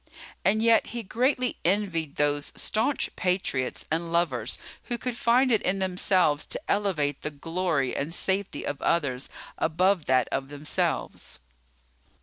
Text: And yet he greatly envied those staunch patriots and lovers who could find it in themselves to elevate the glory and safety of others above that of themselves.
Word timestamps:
And 0.43 0.63
yet 0.63 0.87
he 0.97 1.03
greatly 1.03 1.59
envied 1.63 2.15
those 2.15 2.51
staunch 2.55 3.15
patriots 3.15 3.85
and 3.91 4.11
lovers 4.11 4.57
who 4.85 4.97
could 4.97 5.15
find 5.15 5.51
it 5.51 5.61
in 5.61 5.77
themselves 5.77 6.43
to 6.47 6.61
elevate 6.67 7.21
the 7.21 7.29
glory 7.29 7.95
and 7.95 8.11
safety 8.11 8.65
of 8.65 8.81
others 8.81 9.29
above 9.59 10.07
that 10.07 10.27
of 10.29 10.49
themselves. 10.49 11.37